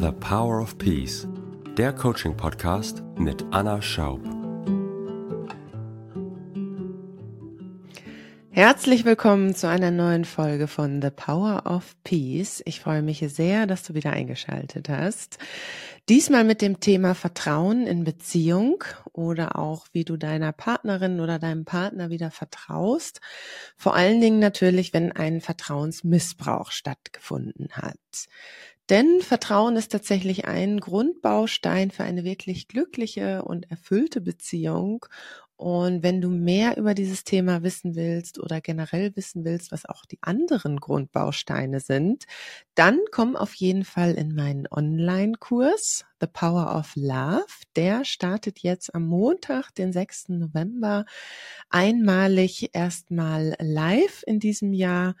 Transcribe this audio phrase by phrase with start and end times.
[0.00, 1.28] The Power of Peace,
[1.76, 4.22] der Coaching-Podcast mit Anna Schaub.
[8.48, 12.62] Herzlich willkommen zu einer neuen Folge von The Power of Peace.
[12.64, 15.38] Ich freue mich sehr, dass du wieder eingeschaltet hast.
[16.08, 21.64] Diesmal mit dem Thema Vertrauen in Beziehung oder auch wie du deiner Partnerin oder deinem
[21.64, 23.20] Partner wieder vertraust.
[23.76, 27.98] Vor allen Dingen natürlich, wenn ein Vertrauensmissbrauch stattgefunden hat.
[28.90, 35.06] Denn Vertrauen ist tatsächlich ein Grundbaustein für eine wirklich glückliche und erfüllte Beziehung.
[35.54, 40.04] Und wenn du mehr über dieses Thema wissen willst oder generell wissen willst, was auch
[40.06, 42.24] die anderen Grundbausteine sind,
[42.74, 47.44] dann komm auf jeden Fall in meinen Online-Kurs The Power of Love.
[47.76, 50.30] Der startet jetzt am Montag, den 6.
[50.30, 51.04] November,
[51.68, 55.14] einmalig erstmal live in diesem Jahr.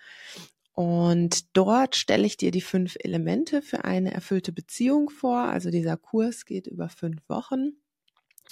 [0.80, 5.40] Und dort stelle ich dir die fünf Elemente für eine erfüllte Beziehung vor.
[5.40, 7.72] Also dieser Kurs geht über fünf Wochen.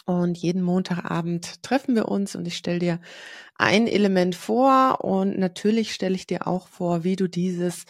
[0.04, 3.00] Und jeden Montagabend treffen wir uns und ich stelle dir
[3.54, 7.86] ein Element vor und natürlich stelle ich dir auch vor, wie du dieses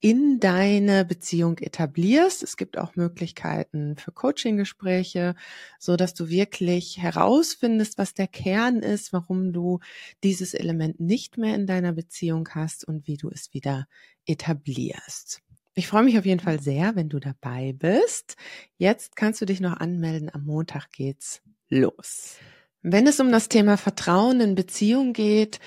[0.00, 2.42] in deine Beziehung etablierst.
[2.42, 5.34] Es gibt auch Möglichkeiten für Coaching-Gespräche,
[5.78, 9.80] so dass du wirklich herausfindest, was der Kern ist, warum du
[10.24, 13.86] dieses Element nicht mehr in deiner Beziehung hast und wie du es wieder
[14.26, 15.42] etablierst.
[15.74, 18.36] Ich freue mich auf jeden Fall sehr, wenn du dabei bist.
[18.76, 20.30] Jetzt kannst du dich noch anmelden.
[20.32, 22.36] Am Montag geht's los.
[22.82, 25.60] Wenn es um das Thema Vertrauen in Beziehung geht,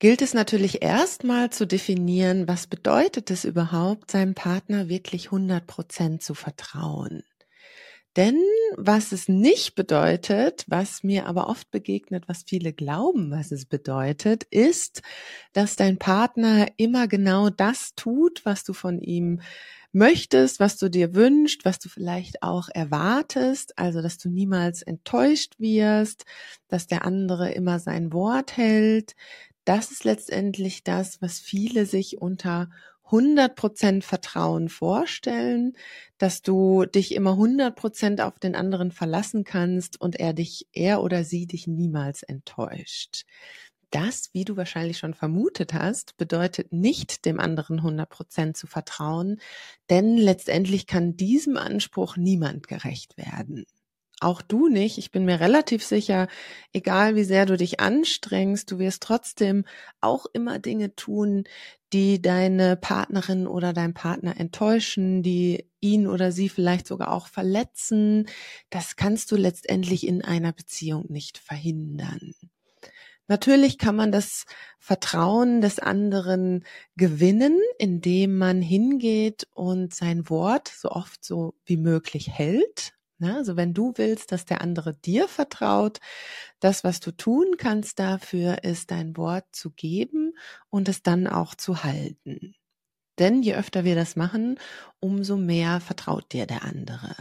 [0.00, 6.22] gilt es natürlich erstmal zu definieren, was bedeutet es überhaupt, seinem Partner wirklich 100 Prozent
[6.22, 7.22] zu vertrauen.
[8.16, 8.40] Denn
[8.76, 14.44] was es nicht bedeutet, was mir aber oft begegnet, was viele glauben, was es bedeutet,
[14.44, 15.02] ist,
[15.52, 19.40] dass dein Partner immer genau das tut, was du von ihm
[19.96, 25.54] möchtest, was du dir wünschst, was du vielleicht auch erwartest, also dass du niemals enttäuscht
[25.58, 26.24] wirst,
[26.68, 29.14] dass der andere immer sein Wort hält.
[29.64, 32.68] Das ist letztendlich das, was viele sich unter
[33.10, 35.74] 100% Vertrauen vorstellen,
[36.18, 41.24] dass du dich immer 100% auf den anderen verlassen kannst und er dich, er oder
[41.24, 43.24] sie dich niemals enttäuscht.
[43.96, 49.40] Das, wie du wahrscheinlich schon vermutet hast, bedeutet nicht dem anderen 100% zu vertrauen,
[49.88, 53.64] denn letztendlich kann diesem Anspruch niemand gerecht werden.
[54.20, 54.98] Auch du nicht.
[54.98, 56.28] Ich bin mir relativ sicher,
[56.74, 59.64] egal wie sehr du dich anstrengst, du wirst trotzdem
[60.02, 61.44] auch immer Dinge tun,
[61.94, 68.28] die deine Partnerin oder dein Partner enttäuschen, die ihn oder sie vielleicht sogar auch verletzen.
[68.68, 72.34] Das kannst du letztendlich in einer Beziehung nicht verhindern.
[73.28, 74.44] Natürlich kann man das
[74.78, 76.64] Vertrauen des anderen
[76.96, 82.92] gewinnen, indem man hingeht und sein Wort so oft so wie möglich hält.
[83.18, 83.34] Ne?
[83.34, 85.98] Also wenn du willst, dass der andere dir vertraut,
[86.60, 90.34] das, was du tun kannst dafür, ist dein Wort zu geben
[90.70, 92.54] und es dann auch zu halten.
[93.18, 94.58] Denn je öfter wir das machen,
[95.00, 97.14] umso mehr vertraut dir der andere.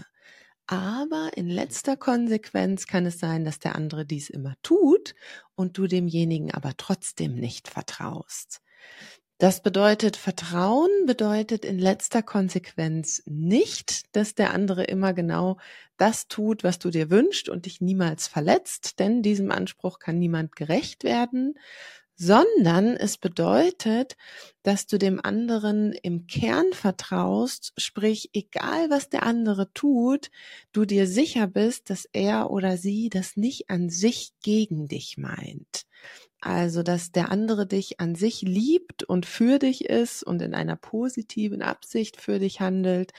[0.67, 5.13] Aber in letzter Konsequenz kann es sein, dass der andere dies immer tut
[5.53, 8.61] und du demjenigen aber trotzdem nicht vertraust.
[9.37, 15.57] Das bedeutet, Vertrauen bedeutet in letzter Konsequenz nicht, dass der andere immer genau
[15.97, 20.55] das tut, was du dir wünschst und dich niemals verletzt, denn diesem Anspruch kann niemand
[20.55, 21.55] gerecht werden,
[22.15, 24.15] sondern es bedeutet,
[24.63, 30.31] dass du dem anderen im Kern vertraust, sprich, egal was der andere tut,
[30.71, 35.85] du dir sicher bist, dass er oder sie das nicht an sich gegen dich meint.
[36.41, 40.75] Also, dass der andere dich an sich liebt und für dich ist und in einer
[40.75, 43.13] positiven Absicht für dich handelt,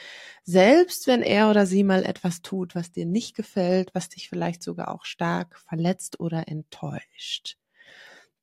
[0.45, 4.63] selbst wenn er oder sie mal etwas tut, was dir nicht gefällt, was dich vielleicht
[4.63, 7.57] sogar auch stark verletzt oder enttäuscht.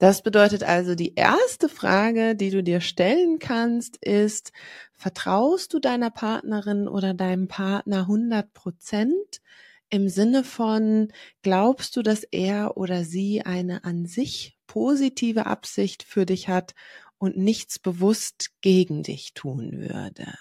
[0.03, 4.51] Das bedeutet also, die erste Frage, die du dir stellen kannst, ist,
[4.91, 9.41] vertraust du deiner Partnerin oder deinem Partner 100 Prozent?
[9.89, 16.25] Im Sinne von, glaubst du, dass er oder sie eine an sich positive Absicht für
[16.25, 16.75] dich hat
[17.17, 20.33] und nichts bewusst gegen dich tun würde?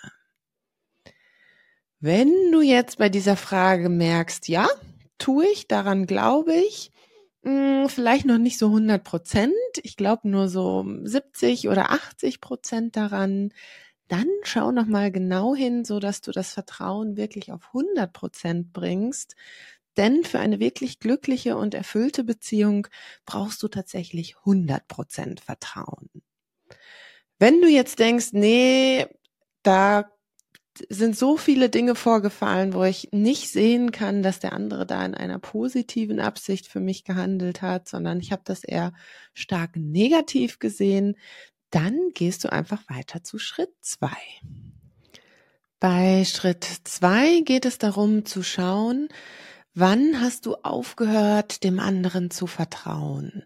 [2.00, 4.66] Wenn du jetzt bei dieser Frage merkst, ja,
[5.18, 6.91] tue ich, daran glaube ich,
[7.44, 9.54] vielleicht noch nicht so 100 Prozent.
[9.82, 13.52] Ich glaube nur so 70 oder 80 Prozent daran.
[14.08, 18.72] Dann schau noch mal genau hin, so dass du das Vertrauen wirklich auf 100 Prozent
[18.72, 19.36] bringst.
[19.96, 22.86] Denn für eine wirklich glückliche und erfüllte Beziehung
[23.26, 26.08] brauchst du tatsächlich 100 Prozent Vertrauen.
[27.38, 29.06] Wenn du jetzt denkst, nee,
[29.62, 30.10] da
[30.88, 35.14] sind so viele Dinge vorgefallen, wo ich nicht sehen kann, dass der andere da in
[35.14, 38.92] einer positiven Absicht für mich gehandelt hat, sondern ich habe das eher
[39.34, 41.16] stark negativ gesehen.
[41.70, 44.16] Dann gehst du einfach weiter zu Schritt zwei.
[45.80, 49.08] Bei Schritt zwei geht es darum zu schauen,
[49.74, 53.44] wann hast du aufgehört, dem anderen zu vertrauen?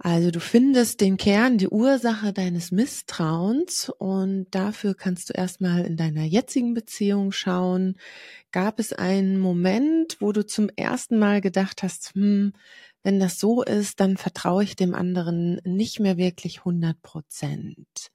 [0.00, 5.96] Also du findest den Kern, die Ursache deines Misstrauens und dafür kannst du erstmal in
[5.96, 7.96] deiner jetzigen Beziehung schauen.
[8.52, 12.52] Gab es einen Moment, wo du zum ersten Mal gedacht hast, hm,
[13.02, 18.10] wenn das so ist, dann vertraue ich dem anderen nicht mehr wirklich 100 Prozent.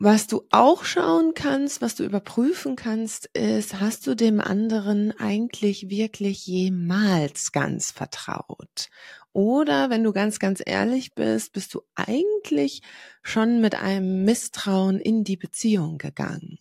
[0.00, 5.88] Was du auch schauen kannst, was du überprüfen kannst, ist, hast du dem anderen eigentlich
[5.88, 8.88] wirklich jemals ganz vertraut?
[9.34, 12.82] Oder wenn du ganz, ganz ehrlich bist, bist du eigentlich
[13.22, 16.60] schon mit einem Misstrauen in die Beziehung gegangen?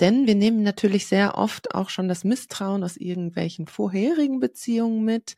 [0.00, 5.36] Denn wir nehmen natürlich sehr oft auch schon das Misstrauen aus irgendwelchen vorherigen Beziehungen mit.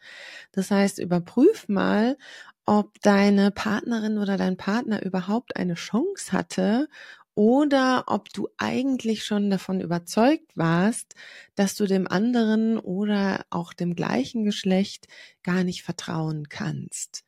[0.52, 2.18] Das heißt, überprüf mal,
[2.66, 6.88] ob deine Partnerin oder dein Partner überhaupt eine Chance hatte
[7.34, 11.14] oder ob du eigentlich schon davon überzeugt warst,
[11.56, 15.08] dass du dem anderen oder auch dem gleichen Geschlecht
[15.42, 17.24] gar nicht vertrauen kannst.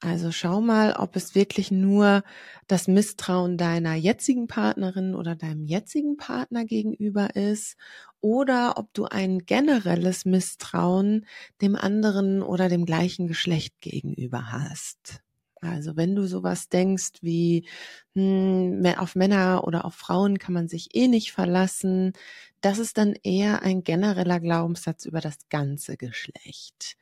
[0.00, 2.22] Also schau mal, ob es wirklich nur
[2.66, 7.76] das Misstrauen deiner jetzigen Partnerin oder deinem jetzigen Partner gegenüber ist
[8.20, 11.26] oder ob du ein generelles Misstrauen
[11.62, 15.22] dem anderen oder dem gleichen Geschlecht gegenüber hast.
[15.60, 17.66] Also wenn du sowas denkst wie
[18.14, 22.12] hm, auf Männer oder auf Frauen kann man sich eh nicht verlassen,
[22.60, 26.96] das ist dann eher ein genereller Glaubenssatz über das ganze Geschlecht.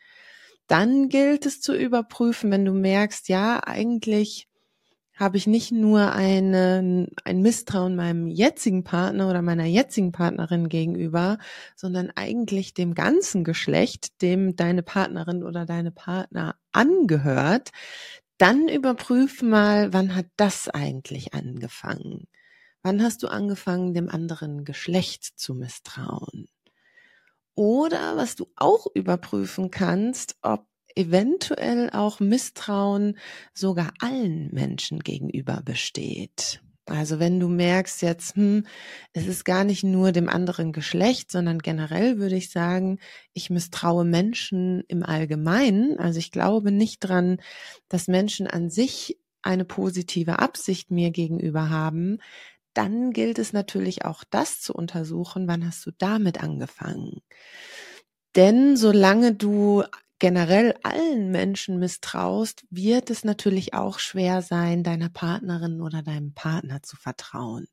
[0.67, 4.49] Dann gilt es zu überprüfen, wenn du merkst, ja, eigentlich
[5.15, 11.39] habe ich nicht nur eine, ein Misstrauen meinem jetzigen Partner oder meiner jetzigen Partnerin gegenüber,
[11.77, 17.71] sondern eigentlich dem ganzen Geschlecht, dem deine Partnerin oder deine Partner angehört,
[18.39, 22.27] dann überprüf mal, wann hat das eigentlich angefangen?
[22.83, 26.49] Wann hast du angefangen, dem anderen Geschlecht zu misstrauen?
[27.57, 30.67] Oder was du auch überprüfen kannst, ob
[30.97, 33.19] eventuell auch Misstrauen
[33.53, 36.61] sogar allen Menschen gegenüber besteht.
[36.87, 38.67] Also wenn du merkst jetzt, hm,
[39.15, 42.99] es ist gar nicht nur dem anderen Geschlecht, sondern generell würde ich sagen,
[43.33, 45.99] ich misstraue Menschen im Allgemeinen.
[45.99, 47.39] Also ich glaube nicht dran,
[47.89, 52.19] dass Menschen an sich eine positive Absicht mir gegenüber haben.
[52.75, 55.49] Dann gilt es natürlich auch das zu untersuchen.
[55.49, 57.23] Wann hast du damit angefangen?
[58.37, 59.85] Denn solange du
[60.25, 66.83] generell allen Menschen misstraust, wird es natürlich auch schwer sein, deiner Partnerin oder deinem Partner
[66.83, 67.69] zu vertrauen.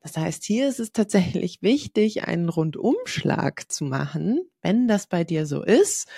[0.00, 5.44] Das heißt, hier ist es tatsächlich wichtig, einen Rundumschlag zu machen, wenn das bei dir
[5.44, 6.08] so ist,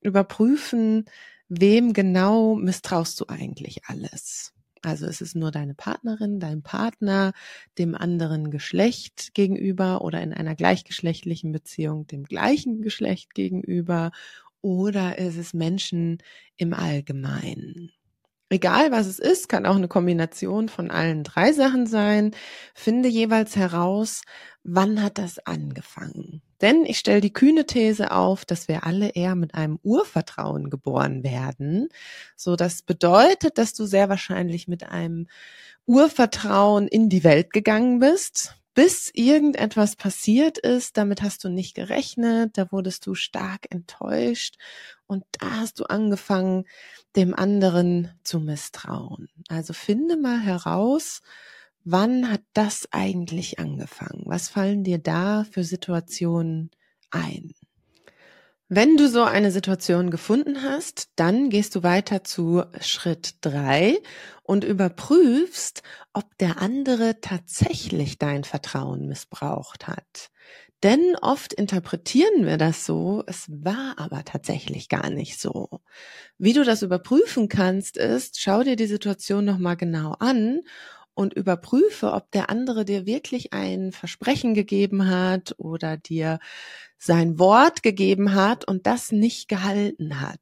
[0.00, 1.06] überprüfen,
[1.48, 4.52] wem genau misstraust du eigentlich alles.
[4.82, 7.32] Also ist es nur deine Partnerin, dein Partner,
[7.78, 14.12] dem anderen Geschlecht gegenüber oder in einer gleichgeschlechtlichen Beziehung dem gleichen Geschlecht gegenüber
[14.66, 16.18] oder ist es Menschen
[16.56, 17.92] im Allgemeinen?
[18.48, 22.32] Egal was es ist, kann auch eine Kombination von allen drei Sachen sein.
[22.74, 24.22] Finde jeweils heraus,
[24.64, 26.42] wann hat das angefangen?
[26.60, 31.22] Denn ich stelle die kühne These auf, dass wir alle eher mit einem Urvertrauen geboren
[31.22, 31.88] werden.
[32.34, 35.28] So, das bedeutet, dass du sehr wahrscheinlich mit einem
[35.86, 42.58] Urvertrauen in die Welt gegangen bist bis irgendetwas passiert ist, damit hast du nicht gerechnet,
[42.58, 44.56] da wurdest du stark enttäuscht
[45.08, 46.66] und da hast du angefangen,
[47.16, 49.28] dem anderen zu misstrauen.
[49.48, 51.22] Also finde mal heraus,
[51.84, 54.24] wann hat das eigentlich angefangen?
[54.26, 56.70] Was fallen dir da für Situationen
[57.10, 57.54] ein?
[58.68, 63.96] Wenn du so eine Situation gefunden hast, dann gehst du weiter zu Schritt drei
[64.42, 70.30] und überprüfst, ob der andere tatsächlich dein Vertrauen missbraucht hat.
[70.82, 75.68] Denn oft interpretieren wir das so, es war aber tatsächlich gar nicht so.
[76.36, 80.62] Wie du das überprüfen kannst, ist, schau dir die Situation nochmal genau an
[81.16, 86.38] und überprüfe, ob der andere dir wirklich ein Versprechen gegeben hat oder dir
[86.98, 90.40] sein Wort gegeben hat und das nicht gehalten hat.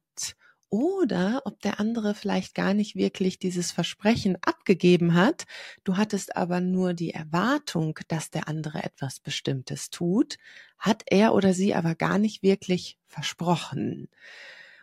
[0.69, 5.45] Oder ob der andere vielleicht gar nicht wirklich dieses Versprechen abgegeben hat,
[5.85, 10.35] du hattest aber nur die Erwartung, dass der andere etwas Bestimmtes tut,
[10.77, 14.09] hat er oder sie aber gar nicht wirklich versprochen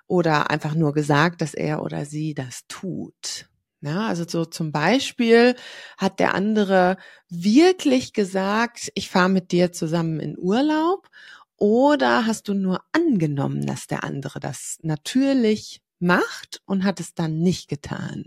[0.07, 3.52] oder einfach nur gesagt, dass er oder sie das tut.
[3.85, 5.57] Ja, also so zum Beispiel
[5.99, 6.97] hat der andere
[7.29, 11.09] wirklich gesagt, ich fahre mit dir zusammen in Urlaub
[11.57, 17.41] oder hast du nur angenommen, dass der andere das natürlich macht und hat es dann
[17.41, 18.27] nicht getan?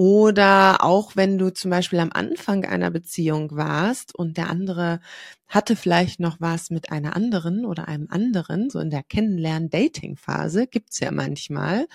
[0.00, 5.00] Oder auch wenn du zum Beispiel am Anfang einer Beziehung warst und der andere
[5.46, 11.00] hatte vielleicht noch was mit einer anderen oder einem anderen, so in der Kennenlernen-Dating-Phase, gibt's
[11.00, 11.86] ja manchmal.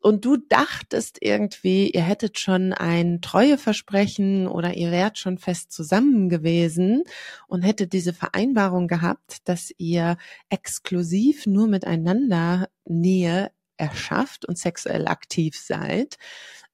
[0.00, 6.28] Und du dachtest irgendwie, ihr hättet schon ein Treueversprechen oder ihr wärt schon fest zusammen
[6.28, 7.04] gewesen
[7.48, 10.18] und hättet diese Vereinbarung gehabt, dass ihr
[10.50, 16.18] exklusiv nur miteinander Nähe erschafft und sexuell aktiv seid.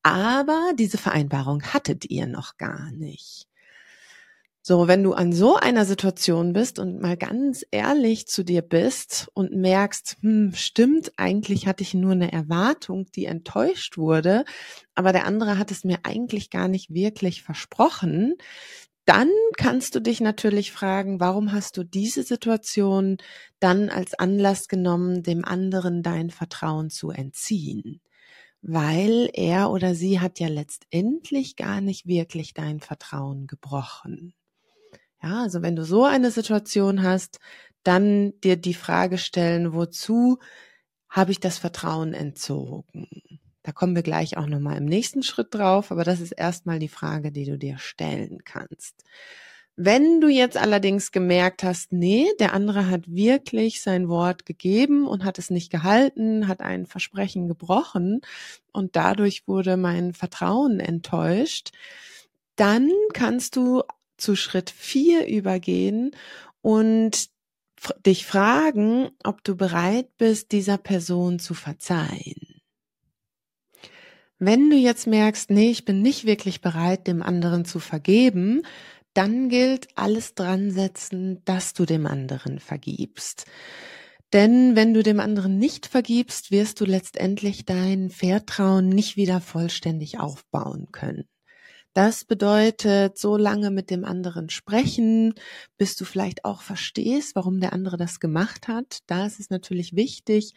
[0.05, 3.49] Aber diese Vereinbarung hattet ihr noch gar nicht.
[4.65, 9.29] So, wenn du an so einer Situation bist und mal ganz ehrlich zu dir bist
[9.35, 14.45] und merkst, hm, stimmt, eigentlich hatte ich nur eine Erwartung, die enttäuscht wurde,
[14.95, 18.37] aber der andere hat es mir eigentlich gar nicht wirklich versprochen,
[19.05, 23.17] dann kannst du dich natürlich fragen, warum hast du diese Situation
[23.59, 28.01] dann als Anlass genommen, dem anderen dein Vertrauen zu entziehen?
[28.62, 34.35] Weil er oder sie hat ja letztendlich gar nicht wirklich dein Vertrauen gebrochen.
[35.23, 37.38] Ja, also wenn du so eine Situation hast,
[37.83, 40.38] dann dir die Frage stellen, wozu
[41.09, 43.09] habe ich das Vertrauen entzogen?
[43.64, 46.88] Da kommen wir gleich auch nochmal im nächsten Schritt drauf, aber das ist erstmal die
[46.88, 49.04] Frage, die du dir stellen kannst.
[49.76, 55.25] Wenn du jetzt allerdings gemerkt hast, nee, der andere hat wirklich sein Wort gegeben und
[55.25, 58.21] hat es nicht gehalten, hat ein Versprechen gebrochen
[58.73, 61.71] und dadurch wurde mein Vertrauen enttäuscht,
[62.57, 63.83] dann kannst du
[64.19, 66.11] zu Schritt vier übergehen
[66.61, 67.31] und
[68.05, 72.61] dich fragen, ob du bereit bist, dieser Person zu verzeihen.
[74.38, 78.62] Wenn du jetzt merkst, nee, ich bin nicht wirklich bereit, dem anderen zu vergeben,
[79.14, 83.47] dann gilt alles dran setzen, dass du dem anderen vergibst.
[84.33, 90.19] Denn wenn du dem anderen nicht vergibst, wirst du letztendlich dein Vertrauen nicht wieder vollständig
[90.19, 91.28] aufbauen können.
[91.95, 95.35] Das bedeutet, so lange mit dem anderen sprechen,
[95.77, 99.01] bis du vielleicht auch verstehst, warum der andere das gemacht hat.
[99.07, 100.55] Da ist es natürlich wichtig,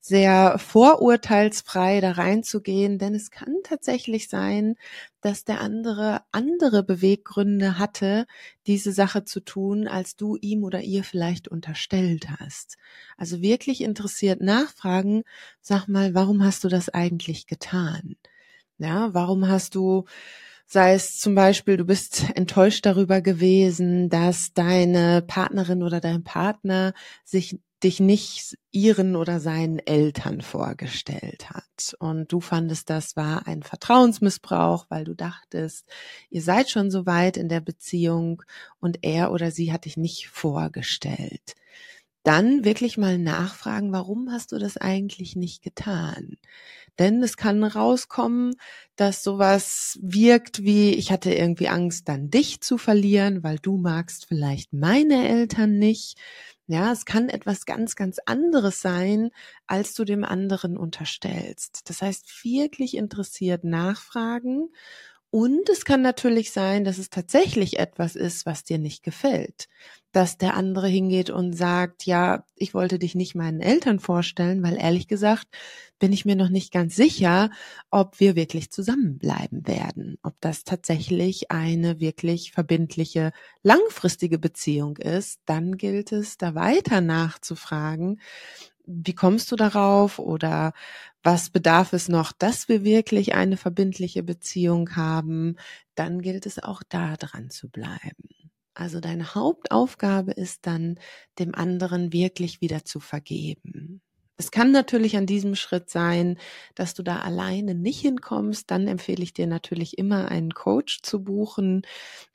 [0.00, 4.76] sehr vorurteilsfrei da reinzugehen, denn es kann tatsächlich sein,
[5.20, 8.24] dass der andere andere Beweggründe hatte,
[8.66, 12.78] diese Sache zu tun, als du ihm oder ihr vielleicht unterstellt hast.
[13.18, 15.22] Also wirklich interessiert nachfragen,
[15.60, 18.16] sag mal, warum hast du das eigentlich getan?
[18.78, 20.04] Ja, warum hast du
[20.70, 26.92] Sei es zum Beispiel, du bist enttäuscht darüber gewesen, dass deine Partnerin oder dein Partner
[27.24, 31.96] sich dich nicht ihren oder seinen Eltern vorgestellt hat.
[32.00, 35.86] Und du fandest, das war ein Vertrauensmissbrauch, weil du dachtest,
[36.28, 38.42] ihr seid schon so weit in der Beziehung
[38.78, 41.54] und er oder sie hat dich nicht vorgestellt
[42.24, 46.36] dann wirklich mal nachfragen, warum hast du das eigentlich nicht getan?
[46.98, 48.54] Denn es kann rauskommen,
[48.96, 54.26] dass sowas wirkt wie, ich hatte irgendwie Angst, dann dich zu verlieren, weil du magst
[54.26, 56.18] vielleicht meine Eltern nicht.
[56.66, 59.30] Ja, es kann etwas ganz, ganz anderes sein,
[59.66, 61.88] als du dem anderen unterstellst.
[61.88, 64.68] Das heißt, wirklich interessiert nachfragen
[65.30, 69.68] und es kann natürlich sein, dass es tatsächlich etwas ist, was dir nicht gefällt.
[70.12, 74.78] Dass der andere hingeht und sagt, ja, ich wollte dich nicht meinen Eltern vorstellen, weil
[74.78, 75.46] ehrlich gesagt
[75.98, 77.50] bin ich mir noch nicht ganz sicher,
[77.90, 80.16] ob wir wirklich zusammenbleiben werden.
[80.22, 83.32] Ob das tatsächlich eine wirklich verbindliche,
[83.62, 85.40] langfristige Beziehung ist.
[85.44, 88.18] Dann gilt es, da weiter nachzufragen
[88.88, 90.72] wie kommst du darauf oder
[91.22, 95.56] was bedarf es noch, dass wir wirklich eine verbindliche Beziehung haben,
[95.94, 98.28] dann gilt es auch da dran zu bleiben.
[98.74, 100.98] Also deine Hauptaufgabe ist dann,
[101.38, 104.00] dem anderen wirklich wieder zu vergeben.
[104.40, 106.38] Es kann natürlich an diesem Schritt sein,
[106.76, 108.70] dass du da alleine nicht hinkommst.
[108.70, 111.82] Dann empfehle ich dir natürlich immer einen Coach zu buchen,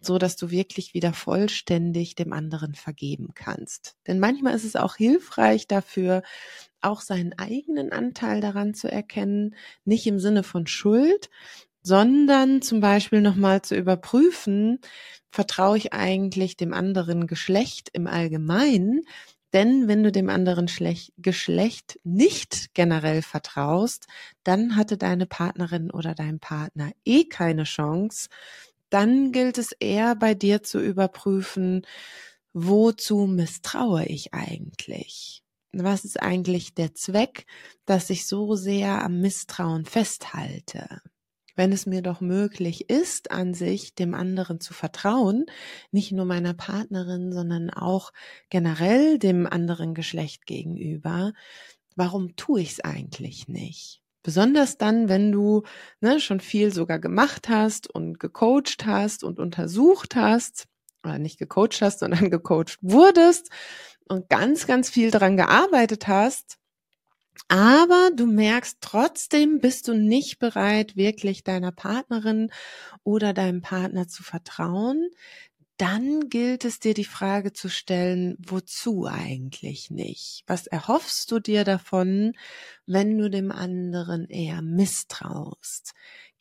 [0.01, 3.95] so dass du wirklich wieder vollständig dem anderen vergeben kannst.
[4.05, 6.23] Denn manchmal ist es auch hilfreich dafür,
[6.81, 9.55] auch seinen eigenen Anteil daran zu erkennen,
[9.85, 11.29] nicht im Sinne von Schuld,
[11.83, 14.79] sondern zum Beispiel nochmal zu überprüfen,
[15.31, 19.01] vertraue ich eigentlich dem anderen Geschlecht im Allgemeinen
[19.53, 24.07] denn wenn du dem anderen Schlech Geschlecht nicht generell vertraust,
[24.43, 28.29] dann hatte deine Partnerin oder dein Partner eh keine Chance.
[28.89, 31.85] Dann gilt es eher bei dir zu überprüfen,
[32.53, 35.43] wozu misstraue ich eigentlich?
[35.71, 37.45] Was ist eigentlich der Zweck,
[37.85, 41.01] dass ich so sehr am Misstrauen festhalte?
[41.55, 45.45] Wenn es mir doch möglich ist, an sich dem anderen zu vertrauen,
[45.91, 48.11] nicht nur meiner Partnerin, sondern auch
[48.49, 51.33] generell dem anderen Geschlecht gegenüber,
[51.95, 54.01] warum tue ich es eigentlich nicht?
[54.23, 55.63] Besonders dann, wenn du
[55.99, 60.67] ne, schon viel sogar gemacht hast und gecoacht hast und untersucht hast,
[61.03, 63.49] oder nicht gecoacht hast, sondern gecoacht wurdest
[64.07, 66.57] und ganz, ganz viel daran gearbeitet hast,
[67.47, 72.51] aber du merkst trotzdem, bist du nicht bereit, wirklich deiner Partnerin
[73.03, 75.09] oder deinem Partner zu vertrauen,
[75.77, 80.43] dann gilt es dir die Frage zu stellen, wozu eigentlich nicht?
[80.47, 82.33] Was erhoffst du dir davon,
[82.85, 85.93] wenn du dem anderen eher misstraust?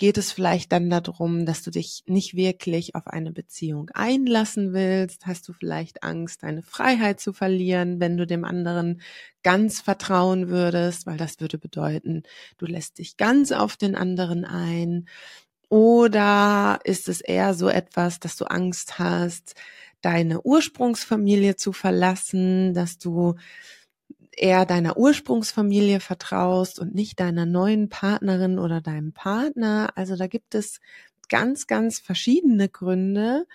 [0.02, 5.26] Geht es vielleicht dann darum, dass du dich nicht wirklich auf eine Beziehung einlassen willst?
[5.26, 9.00] Hast du vielleicht Angst, deine Freiheit zu verlieren, wenn du dem anderen
[9.44, 11.06] ganz vertrauen würdest?
[11.06, 12.24] Weil das würde bedeuten,
[12.58, 15.06] du lässt dich ganz auf den anderen ein.
[15.68, 19.54] Oder ist es eher so etwas, dass du Angst hast,
[20.00, 23.36] deine Ursprungsfamilie zu verlassen, dass du
[24.36, 29.90] eher deiner Ursprungsfamilie vertraust und nicht deiner neuen Partnerin oder deinem Partner.
[29.96, 30.80] Also da gibt es
[31.28, 33.46] ganz, ganz verschiedene Gründe.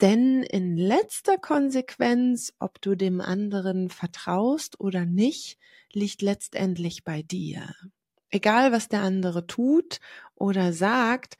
[0.00, 5.58] Denn in letzter Konsequenz, ob du dem anderen vertraust oder nicht,
[5.92, 7.74] liegt letztendlich bei dir
[8.30, 10.00] egal was der andere tut
[10.34, 11.36] oder sagt,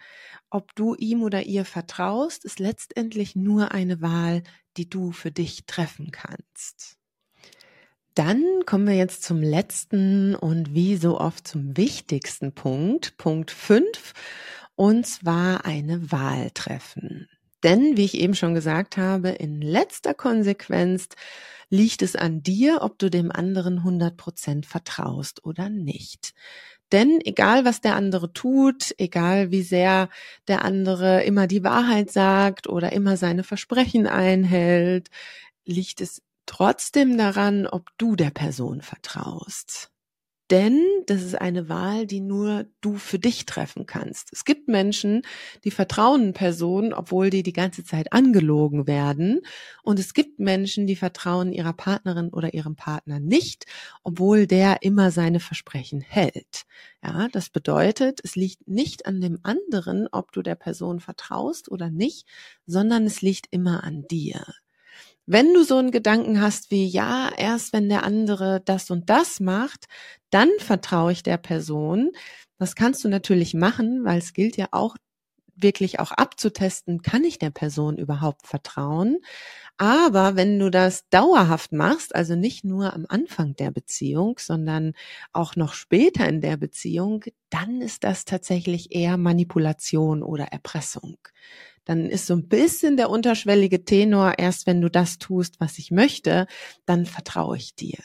[0.50, 4.42] ob du ihm oder ihr vertraust, ist letztendlich nur eine Wahl,
[4.76, 6.99] die du für dich treffen kannst.
[8.14, 14.12] Dann kommen wir jetzt zum letzten und wie so oft zum wichtigsten Punkt, Punkt 5,
[14.74, 17.28] und zwar eine Wahl treffen.
[17.62, 21.08] Denn, wie ich eben schon gesagt habe, in letzter Konsequenz
[21.68, 26.32] liegt es an dir, ob du dem anderen 100% vertraust oder nicht.
[26.90, 30.08] Denn egal, was der andere tut, egal wie sehr
[30.48, 35.10] der andere immer die Wahrheit sagt oder immer seine Versprechen einhält,
[35.64, 39.92] liegt es trotzdem daran, ob du der Person vertraust.
[40.50, 44.30] Denn das ist eine Wahl, die nur du für dich treffen kannst.
[44.32, 45.22] Es gibt Menschen,
[45.62, 49.42] die vertrauen Personen, obwohl die die ganze Zeit angelogen werden.
[49.84, 53.66] Und es gibt Menschen, die vertrauen ihrer Partnerin oder ihrem Partner nicht,
[54.02, 56.66] obwohl der immer seine Versprechen hält.
[57.00, 61.90] Ja, das bedeutet, es liegt nicht an dem anderen, ob du der Person vertraust oder
[61.90, 62.26] nicht,
[62.66, 64.44] sondern es liegt immer an dir.
[65.32, 69.38] Wenn du so einen Gedanken hast wie, ja, erst wenn der andere das und das
[69.38, 69.86] macht,
[70.30, 72.10] dann vertraue ich der Person.
[72.58, 74.96] Das kannst du natürlich machen, weil es gilt ja auch
[75.54, 79.18] wirklich auch abzutesten, kann ich der Person überhaupt vertrauen?
[79.78, 84.94] Aber wenn du das dauerhaft machst, also nicht nur am Anfang der Beziehung, sondern
[85.32, 91.18] auch noch später in der Beziehung, dann ist das tatsächlich eher Manipulation oder Erpressung
[91.90, 95.90] dann ist so ein bisschen der unterschwellige Tenor, erst wenn du das tust, was ich
[95.90, 96.46] möchte,
[96.86, 97.98] dann vertraue ich dir.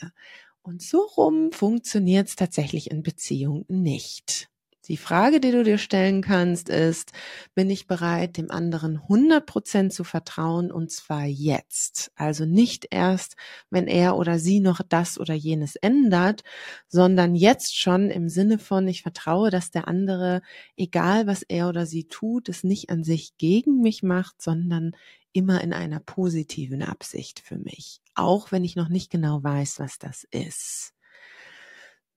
[0.60, 4.48] Und so rum funktioniert es tatsächlich in Beziehung nicht.
[4.88, 7.10] Die Frage, die du dir stellen kannst, ist,
[7.56, 12.12] bin ich bereit, dem anderen 100 Prozent zu vertrauen und zwar jetzt?
[12.14, 13.34] Also nicht erst,
[13.68, 16.44] wenn er oder sie noch das oder jenes ändert,
[16.86, 20.40] sondern jetzt schon im Sinne von, ich vertraue, dass der andere,
[20.76, 24.92] egal was er oder sie tut, es nicht an sich gegen mich macht, sondern
[25.32, 28.00] immer in einer positiven Absicht für mich.
[28.14, 30.95] Auch wenn ich noch nicht genau weiß, was das ist.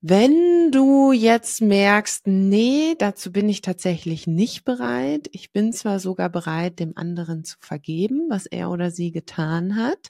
[0.02, 5.28] Wenn du jetzt merkst, nee, dazu bin ich tatsächlich nicht bereit.
[5.34, 10.08] Ich bin zwar sogar bereit, dem anderen zu vergeben, was er oder sie getan hat,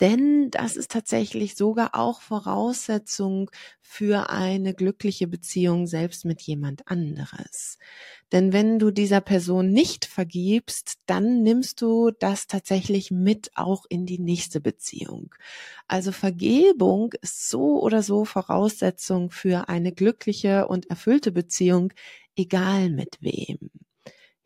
[0.00, 7.78] denn das ist tatsächlich sogar auch Voraussetzung für eine glückliche Beziehung selbst mit jemand anderes.
[8.32, 14.06] Denn wenn du dieser Person nicht vergibst, dann nimmst du das tatsächlich mit auch in
[14.06, 15.34] die nächste Beziehung.
[15.88, 21.92] Also Vergebung ist so oder so Voraussetzung für eine glückliche und erfüllte Beziehung,
[22.36, 23.58] egal mit wem.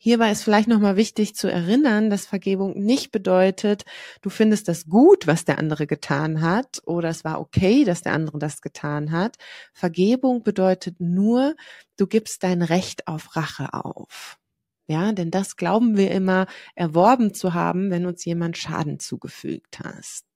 [0.05, 3.85] Hierbei ist vielleicht nochmal wichtig zu erinnern, dass Vergebung nicht bedeutet,
[4.21, 8.12] du findest das gut, was der andere getan hat, oder es war okay, dass der
[8.12, 9.37] andere das getan hat.
[9.73, 11.55] Vergebung bedeutet nur,
[11.97, 14.38] du gibst dein Recht auf Rache auf.
[14.88, 20.32] Ja, denn das glauben wir immer erworben zu haben, wenn uns jemand Schaden zugefügt hast.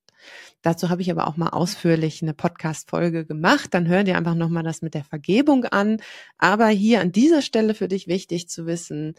[0.63, 3.73] Dazu habe ich aber auch mal ausführlich eine Podcast-Folge gemacht.
[3.75, 5.99] Dann hör dir einfach nochmal das mit der Vergebung an.
[6.39, 9.15] Aber hier an dieser Stelle für dich wichtig zu wissen,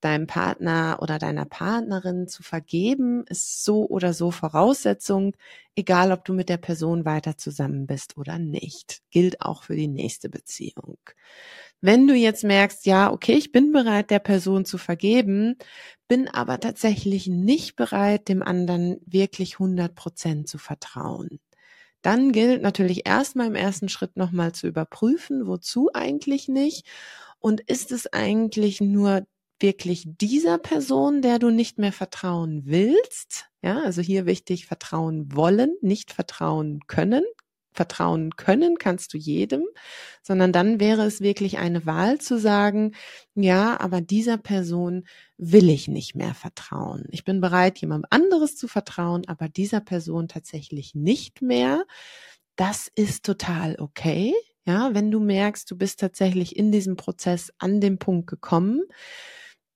[0.00, 5.36] deinem Partner oder deiner Partnerin zu vergeben, ist so oder so Voraussetzung,
[5.76, 9.00] egal ob du mit der Person weiter zusammen bist oder nicht.
[9.10, 10.98] Gilt auch für die nächste Beziehung.
[11.84, 15.56] Wenn du jetzt merkst, ja, okay, ich bin bereit, der Person zu vergeben,
[16.08, 21.40] bin aber tatsächlich nicht bereit, dem anderen wirklich 100 Prozent zu vertrauen.
[22.02, 26.86] Dann gilt natürlich erstmal im ersten Schritt nochmal zu überprüfen, wozu eigentlich nicht
[27.40, 29.26] und ist es eigentlich nur
[29.60, 33.46] wirklich dieser Person, der du nicht mehr vertrauen willst?
[33.62, 37.24] Ja, also hier wichtig, vertrauen wollen, nicht vertrauen können,
[37.72, 39.64] vertrauen können kannst du jedem,
[40.22, 42.94] sondern dann wäre es wirklich eine Wahl zu sagen,
[43.34, 45.04] ja, aber dieser Person
[45.38, 47.04] will ich nicht mehr vertrauen.
[47.10, 51.84] Ich bin bereit, jemand anderes zu vertrauen, aber dieser Person tatsächlich nicht mehr.
[52.56, 54.34] Das ist total okay.
[54.64, 58.82] Ja, wenn du merkst, du bist tatsächlich in diesem Prozess an dem Punkt gekommen,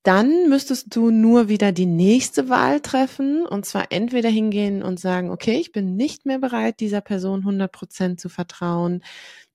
[0.07, 5.29] dann müsstest du nur wieder die nächste Wahl treffen und zwar entweder hingehen und sagen,
[5.31, 9.03] okay, ich bin nicht mehr bereit, dieser Person 100 Prozent zu vertrauen,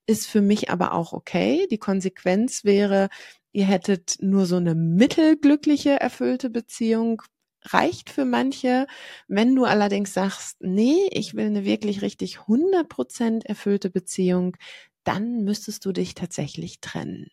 [0.07, 1.67] ist für mich aber auch okay.
[1.71, 3.09] Die Konsequenz wäre,
[3.53, 7.23] ihr hättet nur so eine mittelglückliche, erfüllte Beziehung,
[7.65, 8.87] reicht für manche.
[9.29, 14.59] Wenn du allerdings sagst, nee, ich will eine wirklich richtig 100 Prozent erfüllte Beziehung,
[15.05, 17.31] dann müsstest du dich tatsächlich trennen.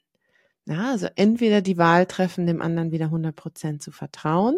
[0.67, 4.57] Ja, also entweder die Wahl treffen, dem anderen wieder 100 Prozent zu vertrauen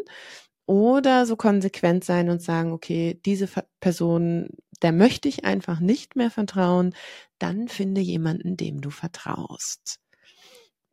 [0.66, 3.48] oder so konsequent sein und sagen, okay, diese
[3.82, 4.50] Person,
[4.82, 6.96] der möchte ich einfach nicht mehr vertrauen,
[7.40, 10.00] dann finde jemanden, dem du vertraust.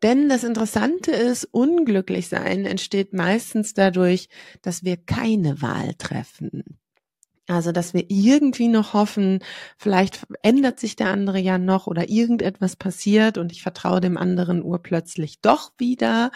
[0.02, 4.28] Denn das Interessante ist, unglücklich sein entsteht meistens dadurch,
[4.62, 6.78] dass wir keine Wahl treffen.
[7.48, 9.40] Also, dass wir irgendwie noch hoffen,
[9.78, 14.62] vielleicht ändert sich der andere ja noch oder irgendetwas passiert und ich vertraue dem anderen
[14.62, 16.30] urplötzlich doch wieder.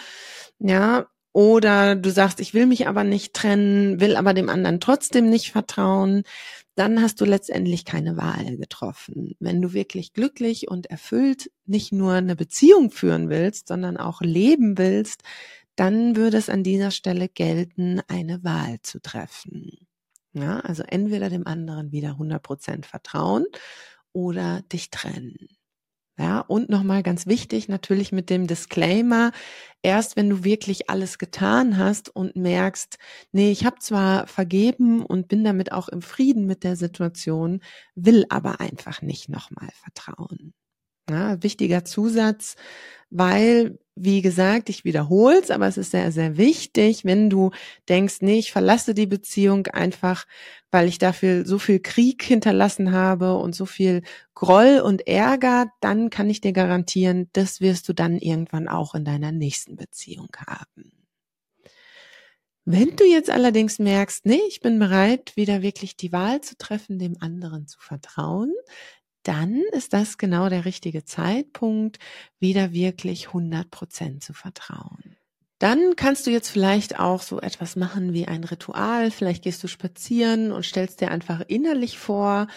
[0.58, 5.28] Ja, oder du sagst, ich will mich aber nicht trennen, will aber dem anderen trotzdem
[5.30, 6.22] nicht vertrauen.
[6.76, 9.34] Dann hast du letztendlich keine Wahl getroffen.
[9.38, 14.78] Wenn du wirklich glücklich und erfüllt nicht nur eine Beziehung führen willst, sondern auch leben
[14.78, 15.22] willst,
[15.76, 19.86] dann würde es an dieser Stelle gelten, eine Wahl zu treffen.
[20.34, 23.44] Ja, also entweder dem anderen wieder 100% vertrauen
[24.12, 25.36] oder dich trennen.
[26.18, 29.32] Ja, und nochmal ganz wichtig, natürlich mit dem Disclaimer,
[29.82, 32.98] erst wenn du wirklich alles getan hast und merkst,
[33.32, 37.62] nee, ich habe zwar vergeben und bin damit auch im Frieden mit der Situation,
[37.96, 40.54] will aber einfach nicht nochmal vertrauen.
[41.10, 42.56] Ja, wichtiger Zusatz,
[43.10, 47.50] weil, wie gesagt, ich wiederhole es, aber es ist sehr, sehr wichtig, wenn du
[47.88, 50.26] denkst, nee, ich verlasse die Beziehung einfach,
[50.70, 54.02] weil ich dafür so viel Krieg hinterlassen habe und so viel
[54.34, 59.04] Groll und Ärger, dann kann ich dir garantieren, das wirst du dann irgendwann auch in
[59.04, 60.92] deiner nächsten Beziehung haben.
[62.64, 66.98] Wenn du jetzt allerdings merkst, nee, ich bin bereit, wieder wirklich die Wahl zu treffen,
[66.98, 68.52] dem anderen zu vertrauen,
[69.22, 71.98] dann ist das genau der richtige Zeitpunkt,
[72.38, 75.16] wieder wirklich 100 Prozent zu vertrauen.
[75.62, 79.12] Dann kannst du jetzt vielleicht auch so etwas machen wie ein Ritual.
[79.12, 82.48] Vielleicht gehst du spazieren und stellst dir einfach innerlich vor,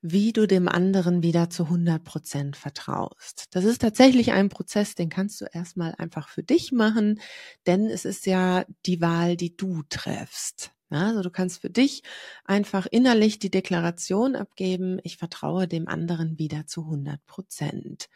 [0.00, 3.48] wie du dem anderen wieder zu 100 Prozent vertraust.
[3.50, 7.20] Das ist tatsächlich ein Prozess, den kannst du erstmal einfach für dich machen,
[7.66, 10.73] denn es ist ja die Wahl, die du treffst.
[10.94, 12.02] Ja, also du kannst für dich
[12.44, 18.08] einfach innerlich die Deklaration abgeben, ich vertraue dem anderen wieder zu 100 Prozent.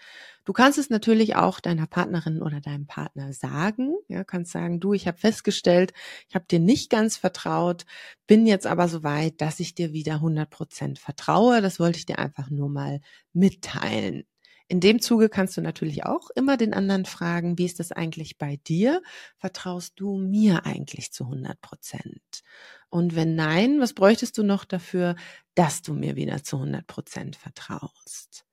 [0.45, 3.97] Du kannst es natürlich auch deiner Partnerin oder deinem Partner sagen.
[4.09, 5.93] Ja, kannst sagen, du, ich habe festgestellt,
[6.29, 7.85] ich habe dir nicht ganz vertraut,
[8.29, 11.61] bin jetzt aber so weit, dass ich dir wieder 100 Prozent vertraue.
[11.63, 13.01] Das wollte ich dir einfach nur mal
[13.33, 14.25] mitteilen.
[14.69, 18.37] In dem Zuge kannst du natürlich auch immer den anderen fragen, wie ist das eigentlich
[18.39, 19.03] bei dir?
[19.39, 22.43] Vertraust du mir eigentlich zu 100 Prozent?
[22.91, 25.17] Und wenn nein, was bräuchtest du noch dafür,
[25.55, 28.45] dass du mir wieder zu 100 Prozent vertraust?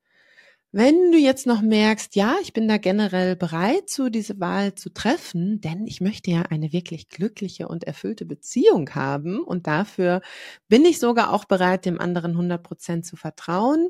[0.72, 4.90] Wenn du jetzt noch merkst, ja, ich bin da generell bereit, so diese Wahl zu
[4.92, 10.20] treffen, denn ich möchte ja eine wirklich glückliche und erfüllte Beziehung haben und dafür
[10.68, 13.88] bin ich sogar auch bereit, dem anderen 100 Prozent zu vertrauen.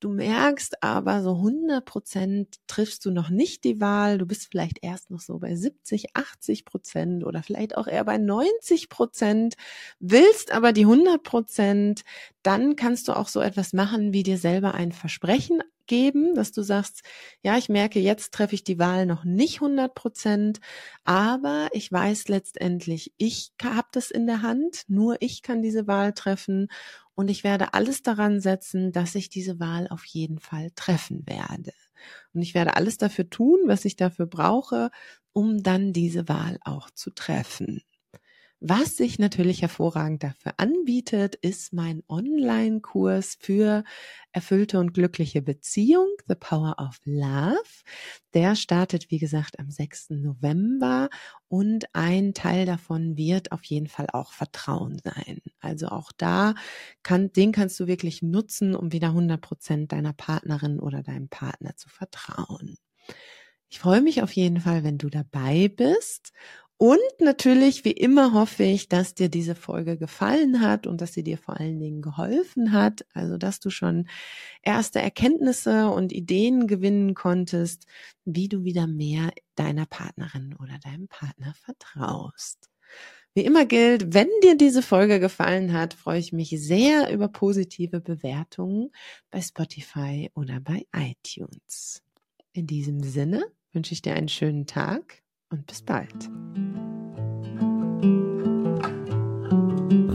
[0.00, 4.18] Du merkst aber, so 100 Prozent triffst du noch nicht die Wahl.
[4.18, 8.18] Du bist vielleicht erst noch so bei 70, 80 Prozent oder vielleicht auch eher bei
[8.18, 9.54] 90 Prozent,
[10.00, 12.02] willst aber die 100 Prozent,
[12.42, 16.62] dann kannst du auch so etwas machen, wie dir selber ein Versprechen geben, dass du
[16.62, 17.02] sagst,
[17.42, 20.60] ja, ich merke, jetzt treffe ich die Wahl noch nicht 100 Prozent,
[21.04, 26.12] aber ich weiß letztendlich, ich habe das in der Hand, nur ich kann diese Wahl
[26.12, 26.68] treffen
[27.14, 31.72] und ich werde alles daran setzen, dass ich diese Wahl auf jeden Fall treffen werde.
[32.34, 34.90] Und ich werde alles dafür tun, was ich dafür brauche,
[35.32, 37.82] um dann diese Wahl auch zu treffen.
[38.66, 43.84] Was sich natürlich hervorragend dafür anbietet, ist mein Online-Kurs für
[44.32, 47.60] erfüllte und glückliche Beziehung, The Power of Love.
[48.32, 50.14] Der startet, wie gesagt, am 6.
[50.14, 51.10] November
[51.48, 55.42] und ein Teil davon wird auf jeden Fall auch Vertrauen sein.
[55.60, 56.54] Also auch da
[57.02, 61.76] kann, den kannst du wirklich nutzen, um wieder 100 Prozent deiner Partnerin oder deinem Partner
[61.76, 62.78] zu vertrauen.
[63.68, 66.32] Ich freue mich auf jeden Fall, wenn du dabei bist
[66.84, 71.22] und natürlich, wie immer, hoffe ich, dass dir diese Folge gefallen hat und dass sie
[71.22, 73.06] dir vor allen Dingen geholfen hat.
[73.14, 74.06] Also, dass du schon
[74.60, 77.86] erste Erkenntnisse und Ideen gewinnen konntest,
[78.26, 82.68] wie du wieder mehr deiner Partnerin oder deinem Partner vertraust.
[83.32, 88.02] Wie immer gilt, wenn dir diese Folge gefallen hat, freue ich mich sehr über positive
[88.02, 88.90] Bewertungen
[89.30, 92.02] bei Spotify oder bei iTunes.
[92.52, 93.42] In diesem Sinne
[93.72, 95.23] wünsche ich dir einen schönen Tag
[95.54, 96.30] und bis bald.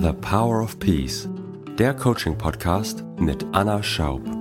[0.02, 1.30] The Power of Peace,
[1.78, 4.39] der Coaching-Podcast mit Anna Schaub.